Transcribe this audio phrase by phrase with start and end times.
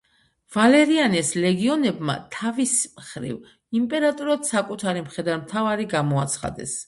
[0.53, 3.35] ვალერიანეს ლეგიონებმა, თავის მხრივ,
[3.81, 6.75] იმპერატორად საკუთარი მხედართმთავარი გამოაცხადეს.